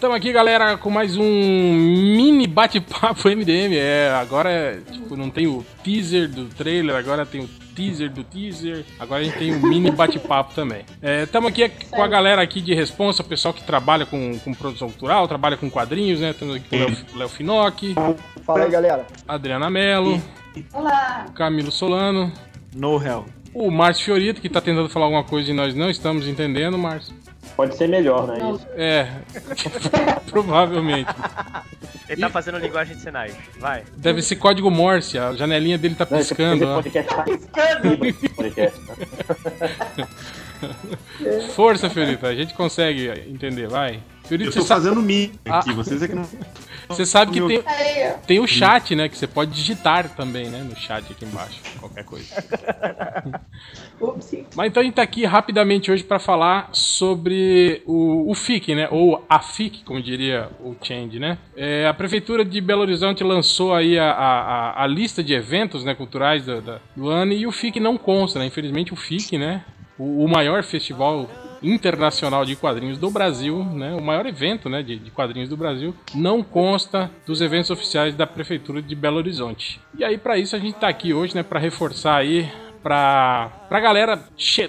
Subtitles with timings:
[0.00, 3.76] Estamos aqui, galera, com mais um mini bate-papo MDM.
[3.76, 8.24] É, agora é, tipo, não tem o teaser do trailer, agora tem o teaser do
[8.24, 8.86] teaser.
[8.98, 10.86] Agora a gente tem um mini bate-papo também.
[11.22, 14.88] Estamos aqui com a galera aqui de responsa, o pessoal que trabalha com, com produção
[14.88, 16.30] cultural, trabalha com quadrinhos, né?
[16.30, 17.94] Estamos aqui com o Léo, Léo Finocchi,
[18.42, 19.06] Fala aí, galera.
[19.28, 20.18] Adriana Mello,
[20.72, 21.26] Olá!
[21.34, 22.32] Camilo Solano,
[22.74, 23.26] No hell.
[23.52, 27.14] o Márcio Fiorito, que está tentando falar alguma coisa e nós não estamos entendendo, Márcio.
[27.56, 28.38] Pode ser melhor, né?
[28.38, 28.56] Não.
[28.56, 28.66] Isso.
[28.74, 29.08] É,
[30.30, 31.10] provavelmente.
[32.08, 33.34] Ele tá fazendo linguagem de sinais.
[33.58, 33.84] Vai.
[33.96, 36.66] Deve ser código Morse, a janelinha dele tá piscando.
[36.66, 37.22] podcast tá
[38.36, 40.06] podcast, né?
[41.54, 44.02] Força, Fiorito, a gente consegue entender, vai.
[44.24, 45.74] Fiorito, Eu tô sabe, fazendo mi aqui, Ah.
[45.74, 46.26] vocês é que não.
[46.88, 47.62] você sabe que tem,
[48.26, 49.08] tem o chat, né?
[49.08, 50.62] Que você pode digitar também, né?
[50.62, 52.34] No chat aqui embaixo, qualquer coisa.
[54.00, 54.32] Ups.
[54.56, 58.88] Mas então a gente tá aqui rapidamente hoje para falar sobre o, o FIC, né?
[58.90, 61.38] Ou a FIC, como diria o Change, né?
[61.56, 65.94] É, a Prefeitura de Belo Horizonte lançou aí a, a, a- lista de eventos né,
[65.94, 66.62] culturais do,
[66.96, 68.46] do ano e o FIC não consta, né?
[68.46, 69.64] Infelizmente o FIC, né?
[69.98, 71.28] O, o maior festival
[71.62, 73.94] internacional de quadrinhos do Brasil, né?
[73.94, 74.82] O maior evento, né?
[74.82, 79.78] De, de quadrinhos do Brasil, não consta dos eventos oficiais da Prefeitura de Belo Horizonte.
[79.96, 81.42] E aí para isso a gente tá aqui hoje, né?
[81.42, 82.50] Para reforçar aí
[82.82, 84.22] pra, pra galera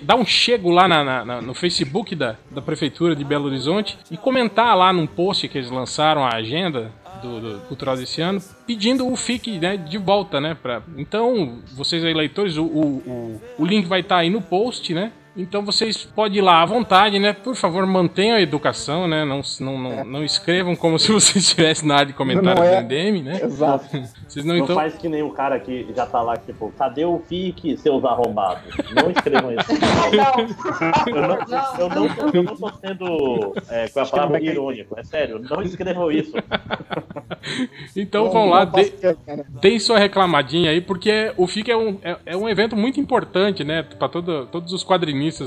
[0.03, 4.17] dar um chego lá na- na- no Facebook da, da Prefeitura de Belo Horizonte e
[4.17, 9.07] comentar lá num post que eles lançaram a agenda do, do cultural desse ano, pedindo
[9.07, 10.57] o FIC né, de volta, né?
[10.59, 14.93] Pra, então, vocês aí, leitores, o, o, o, o link vai estar aí no post,
[14.93, 15.11] né?
[15.35, 17.31] Então vocês podem ir lá à vontade, né?
[17.31, 19.23] Por favor, mantenham a educação, né?
[19.23, 22.81] Não, não, não, não escrevam como se vocês estivessem na área de comentários é.
[22.81, 23.41] do MDM, né?
[23.41, 23.85] Exato.
[24.27, 24.75] Vocês não, Não então.
[24.77, 28.63] faz que nem o cara que já tá lá, tipo, cadê o FIC, seus arrombados?
[28.95, 29.67] Não escrevam isso.
[30.11, 31.37] Não, Eu não,
[31.79, 36.11] eu não, eu não tô sendo, é, com a palavra irônico, é sério, não escrevam
[36.11, 36.33] isso.
[37.95, 38.71] Então Não, vão lá, né?
[39.61, 43.63] Deem sua reclamadinha aí, porque o FIC é um, é, é um evento muito importante,
[43.63, 43.83] né?
[43.83, 44.83] Pra todo, todos os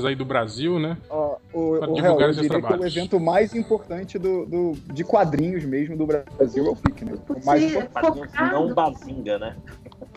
[0.05, 0.97] aí do Brasil, né?
[1.09, 2.95] Ó, o, Pra o divulgar Real, eu seus diria que é o trabalhos.
[2.97, 7.13] evento mais importante do, do- de quadrinhos mesmo do Brasil é o FIC, né?
[7.29, 7.91] O mais Você- importante.
[8.29, 9.55] Quadrinhos não bazinga, né?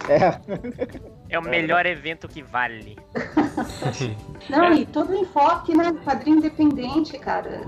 [0.09, 0.39] É,
[1.31, 2.97] É o melhor evento que vale.
[4.49, 5.93] Não, e todo o enfoque, né?
[6.05, 7.61] Quadrinho independente, cara.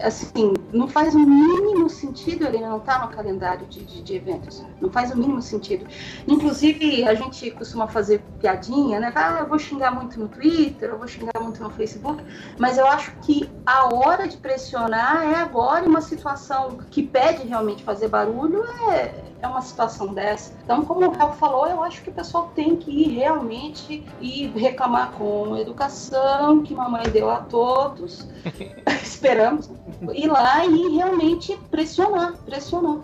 [0.00, 4.64] Assim, não faz o mínimo sentido ele não estar no calendário de, de, de eventos.
[4.80, 5.86] Não faz o mínimo sentido.
[6.26, 9.12] Inclusive, a gente costuma fazer piadinha, né?
[9.14, 12.22] Ah, eu vou xingar muito no Twitter, eu vou xingar muito no Facebook.
[12.58, 17.82] Mas eu acho que a hora de pressionar é agora uma situação que pede realmente
[17.82, 20.52] fazer barulho é, é uma situação dessa.
[20.62, 24.46] Então, como o Raul falou, eu acho que o pessoal tem que ir realmente e
[24.48, 28.26] reclamar com educação, que mamãe deu a todos.
[29.02, 29.70] Esperamos.
[30.14, 32.98] Ir lá e realmente pressionar, pressionar.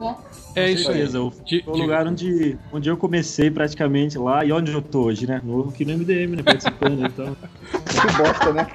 [0.00, 0.16] Né?
[0.54, 1.04] É isso aí.
[1.16, 1.32] O
[1.66, 5.40] o lugar onde, onde eu comecei praticamente lá e onde eu tô hoje, né?
[5.44, 6.42] Novo aqui no MDM, né?
[6.42, 7.36] Participando, então.
[8.00, 8.66] que bosta, né?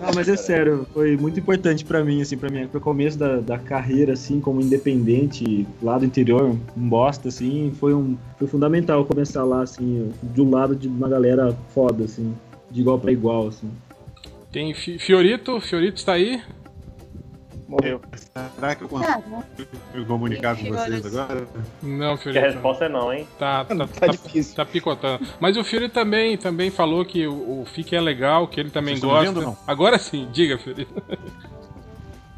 [0.00, 3.36] Ah, mas é sério, foi muito importante pra mim, assim, pra mim, pro começo da,
[3.40, 6.44] da carreira, assim, como independente lá do interior,
[6.76, 11.56] um bosta, assim, foi um foi fundamental começar lá, assim, do lado de uma galera
[11.74, 12.34] foda, assim,
[12.70, 13.70] de igual pra igual, assim.
[14.50, 16.40] Tem Fi- Fiorito, Fiorito está aí.
[17.68, 18.00] Morreu.
[18.54, 19.44] Será que eu consigo
[19.94, 21.46] me comunicar com vocês agora?
[21.82, 22.44] Não, Que a Fiorito.
[22.46, 23.28] resposta é não, hein?
[23.38, 24.56] Tá, tá, Tá tá, difícil.
[24.56, 25.26] tá picotando.
[25.38, 28.96] Mas o Fiorito também, também falou que o, o FIC é legal, que ele também
[28.96, 29.26] Vocês gosta.
[29.32, 29.56] vendo não?
[29.66, 30.94] Agora sim, diga, Fiorito.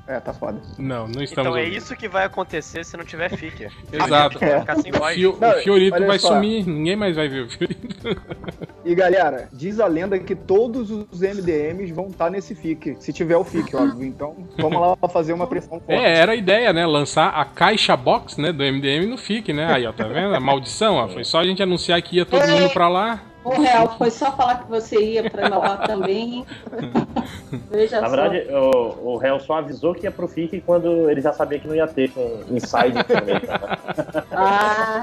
[0.08, 0.60] É, tá foda.
[0.76, 1.76] Não, não estamos Então é ouvindo.
[1.76, 3.68] isso que vai acontecer se não tiver fique.
[3.92, 4.42] Exato.
[4.44, 4.58] É.
[4.58, 5.14] Ficar sem O, voz.
[5.14, 6.34] Fio- o Não, Fiorito olha vai só.
[6.34, 7.97] sumir, ninguém mais vai ver o Fiorito.
[8.84, 12.96] E galera, diz a lenda que todos os MDMs vão estar nesse FIC.
[12.98, 14.06] Se tiver o FIC, óbvio.
[14.06, 15.92] Então, vamos lá fazer uma pressão forte.
[15.92, 16.86] É, era a ideia, né?
[16.86, 19.72] Lançar a caixa box, né, do MDM no FIC, né?
[19.72, 20.34] Aí, ó, tá vendo?
[20.34, 21.09] A maldição, ó.
[21.09, 23.29] Foi só a gente anunciar que ia todo mundo pra lá.
[23.42, 26.45] O Real, foi só falar que você ia para lá também.
[27.71, 28.16] Veja Na só.
[28.16, 31.66] verdade, o, o réu só avisou que ia pro FIC quando ele já sabia que
[31.66, 33.34] não ia ter com inside também.
[33.34, 33.41] Né?
[34.31, 35.03] Ah,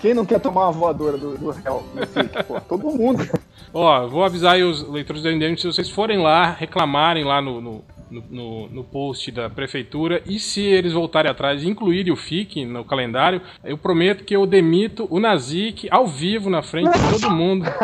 [0.00, 2.42] Quem não quer tomar uma voadora do, do réu no FIC?
[2.44, 3.26] Pô, todo mundo.
[3.72, 7.60] Ó, vou avisar aí os leitores do MDM, se vocês forem lá, reclamarem lá no,
[7.60, 12.16] no, no- no, no post da prefeitura, e se eles voltarem atrás e incluírem o
[12.16, 17.10] FIC no calendário, eu prometo que eu demito o Nazik ao vivo na frente de
[17.20, 17.64] todo mundo.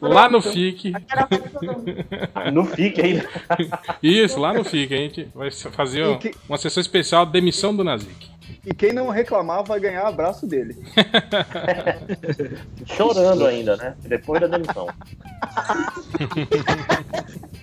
[0.00, 0.92] lá no FIC.
[2.52, 3.28] No FIC ainda.
[4.02, 4.92] Isso, lá no FIC.
[4.92, 8.28] A gente vai fazer que- uma sessão especial demissão do Nazik.
[8.66, 10.76] E quem não reclamar vai ganhar abraço dele.
[12.86, 13.94] Chorando ainda, né?
[14.06, 14.86] Depois da demissão.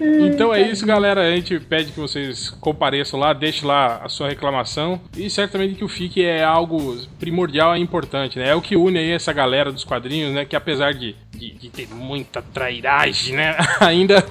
[0.00, 1.22] Então é isso, galera.
[1.22, 5.00] A gente pede que vocês compareçam lá, deixem lá a sua reclamação.
[5.16, 8.48] E certamente que o FIC é algo primordial e importante, né?
[8.48, 10.44] É o que une aí essa galera dos quadrinhos, né?
[10.44, 13.56] Que apesar de, de, de ter muita trairagem, né?
[13.80, 14.24] Ainda,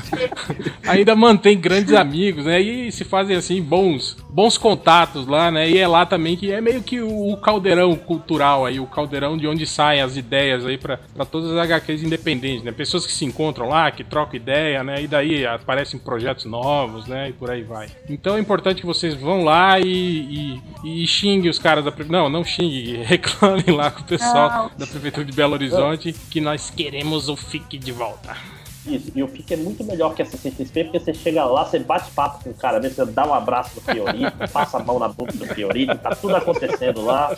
[0.86, 2.60] ainda mantém grandes amigos, né?
[2.60, 5.68] E se fazem assim bons, bons contatos lá, né?
[5.68, 9.36] E é lá também que é meio que o, o caldeirão cultural aí, o caldeirão
[9.36, 10.98] de onde saem as ideias aí para
[11.30, 12.72] todas as HQs independentes, né?
[12.72, 15.02] Pessoas que se encontram lá, que trocam ideia, né?
[15.02, 17.30] E daí aparecem projetos novos, né?
[17.30, 17.88] E por aí vai.
[18.08, 22.22] Então é importante que vocês vão lá e, e, e xinguem os caras da prefeitura.
[22.22, 24.70] Não, não xinguem, reclamem lá com o pessoal Não.
[24.78, 28.36] da prefeitura de Belo Horizonte que nós queremos o FIC de volta.
[28.86, 31.78] Isso, e o FIC é muito melhor que a CCXP, porque você chega lá, você
[31.78, 34.98] bate papo com o cara, mesmo, você dá um abraço do Fiorito, passa a mão
[34.98, 37.36] na boca do Fiorito, tá tudo acontecendo lá.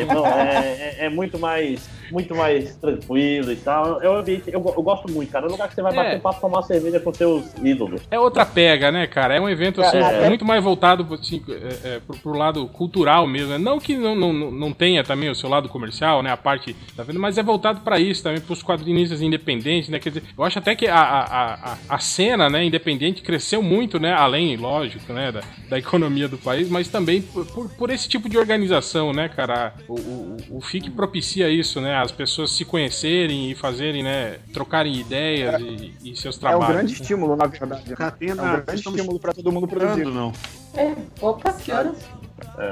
[0.00, 4.02] Então, é, é- é muito mais muito mais tranquilo e tal.
[4.02, 5.46] É um ambiente, eu, eu gosto muito, cara.
[5.46, 5.96] É um lugar que você vai É.
[5.96, 8.02] bater papo, tomar uma cerveja com seus ídolos.
[8.10, 9.36] É outra pega, né, cara?
[9.36, 10.28] É um evento assim, É.
[10.28, 13.50] muito mais voltado assim, é, é, pro, pro lado cultural mesmo.
[13.50, 13.58] né?
[13.58, 16.32] Não que não, não, não tenha também o seu lado comercial, né?
[16.32, 20.00] A parte da venda, mas é voltado pra isso também, pros quadrinistas independentes, né?
[20.00, 23.98] Quer dizer, eu acho até que a, a, a, a cena né, independente cresceu muito,
[23.98, 24.12] né?
[24.12, 25.32] Além, lógico, né?
[25.32, 29.74] Da, da economia do país, mas também por, por, esse tipo de organização, né, cara?
[29.88, 31.96] O, o, o FIC propicia isso, né?
[31.96, 34.38] As pessoas se conhecerem e fazerem, né?
[34.52, 36.66] Trocarem ideias e, e seus É um trabalhos.
[36.68, 36.98] grande né?
[37.00, 37.82] estímulo, na verdade.
[37.82, 37.90] né?
[37.90, 40.02] É um Catena, grande estímulo pra todo mundo produzir.
[40.02, 40.32] esperando, não.
[40.74, 41.96] É, opa, que horas?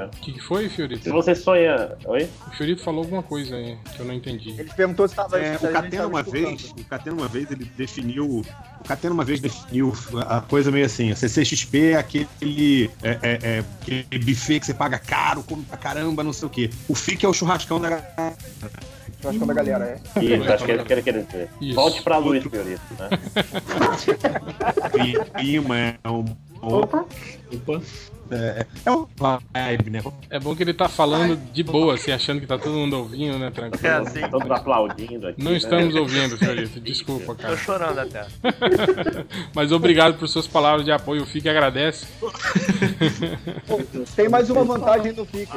[0.05, 1.11] O que, que foi, Se Fiorito?
[1.11, 1.97] você sonha.
[2.05, 2.29] Oi?
[2.47, 4.51] O Fiorito falou alguma coisa aí que eu não entendi.
[4.51, 5.39] Ele perguntou se tava.
[5.39, 9.23] É, se o Catena uma vez, o Catena uma vez ele definiu, o Catena uma
[9.23, 9.93] vez definiu
[10.27, 14.73] a coisa meio assim, a CCXP é aquele, é, é, é, aquele buffet que você
[14.73, 16.69] paga caro, come pra caramba, não sei o quê.
[16.87, 18.33] O FIC é o churrascão da galera.
[19.21, 20.23] Churrascão da galera, é.
[20.23, 21.49] Isso, acho que ele quer querer dizer.
[21.61, 21.75] Isso.
[21.75, 23.09] Volte pra luz, Fiorito, né?
[25.39, 26.25] clima, é um,
[26.61, 27.05] Opa,
[27.53, 27.81] Opa.
[28.31, 30.01] É, é um vibe, né?
[30.29, 33.37] É bom que ele tá falando de boa, assim, achando que tá todo mundo ouvindo,
[33.37, 33.51] né?
[33.51, 33.87] Tranquilo.
[33.87, 34.21] É assim.
[34.29, 35.43] Todos aplaudindo aqui.
[35.43, 35.57] Não né?
[35.57, 36.79] estamos ouvindo, Fiorito.
[36.79, 37.57] Desculpa, Tô cara.
[37.57, 38.25] chorando até.
[39.53, 41.23] Mas obrigado por suas palavras de apoio.
[41.23, 42.07] O FIC agradece.
[44.15, 45.51] Tem mais uma vantagem no FIC.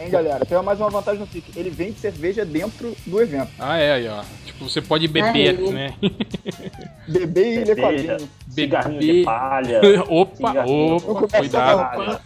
[0.00, 0.46] Hein, galera?
[0.46, 1.52] Tem mais uma vantagem no FIC.
[1.54, 3.50] Ele vende cerveja dentro do evento.
[3.58, 4.22] Ah, é aí, ó.
[4.46, 5.72] Tipo, você pode beber, Aí.
[5.72, 5.92] né?
[7.06, 8.16] Beber e ler quadrinho.
[8.48, 9.14] cigarrinho Beber.
[9.14, 9.80] de palha.
[10.08, 11.96] opa, opa, cuidado.
[11.96, 12.20] Palha.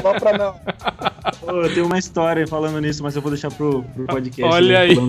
[0.00, 0.54] Só pra não.
[1.40, 4.54] Pô, eu tenho uma história falando nisso, mas eu vou deixar pro, pro podcast.
[4.54, 4.94] Olha né, aí.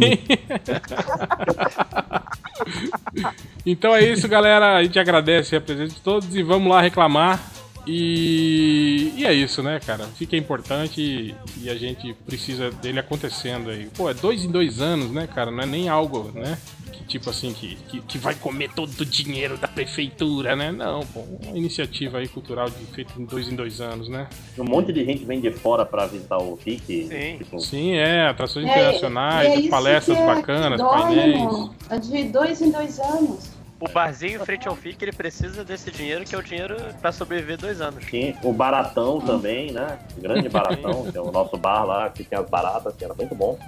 [3.68, 4.78] então é isso, galera.
[4.78, 7.40] A gente agradece a presença de todos e vamos lá reclamar.
[7.86, 10.06] E, e é isso, né, cara?
[10.06, 13.88] Fica importante e, e a gente precisa dele acontecendo aí.
[13.96, 15.52] Pô, é dois em dois anos, né, cara?
[15.52, 16.58] Não é nem algo, né?
[16.92, 20.72] Que tipo assim, que, que, que vai comer todo o dinheiro da prefeitura, né?
[20.72, 24.28] Não, pô, uma iniciativa aí cultural de, feita em dois em dois anos, né?
[24.58, 27.08] Um monte de gente vem de fora pra visitar o FIC.
[27.08, 27.38] Sim.
[27.38, 31.36] Tipo, Sim, é, atrações É, internacionais, é palestras é- bacanas, dói, painéis.
[31.36, 31.76] irmão.
[31.90, 33.63] É de dois em dois anos.
[33.84, 37.12] O barzinho em frente ao FIC, ele precisa desse dinheiro, que é o dinheiro pra
[37.12, 38.06] sobreviver dois anos.
[38.06, 40.00] Tinha o Baratão também, né?
[40.18, 43.14] O grande Baratão, que é o nosso bar lá, que tem as baratas, que era
[43.14, 43.60] muito bom.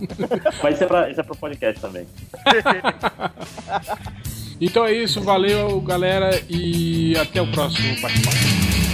[0.64, 2.06] Mas isso é, pra, isso é pro podcast também.
[4.60, 8.87] Então é isso, valeu galera e até o próximo bate-papo.